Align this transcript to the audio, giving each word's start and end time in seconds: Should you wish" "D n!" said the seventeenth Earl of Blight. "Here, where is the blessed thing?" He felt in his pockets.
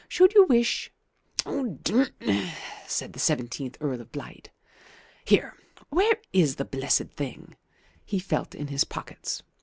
Should 0.09 0.33
you 0.33 0.45
wish" 0.45 0.91
"D 1.45 2.05
n!" 2.21 2.53
said 2.87 3.13
the 3.13 3.19
seventeenth 3.19 3.77
Earl 3.79 4.01
of 4.01 4.11
Blight. 4.11 4.49
"Here, 5.25 5.53
where 5.89 6.17
is 6.33 6.55
the 6.55 6.65
blessed 6.65 7.11
thing?" 7.11 7.55
He 8.03 8.17
felt 8.17 8.55
in 8.55 8.69
his 8.69 8.83
pockets. 8.83 9.43